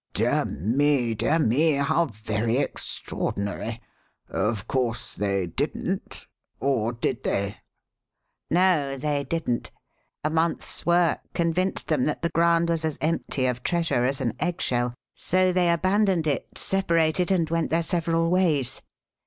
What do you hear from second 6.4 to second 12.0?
Or did they?" "No, they didn't. A month's work convinced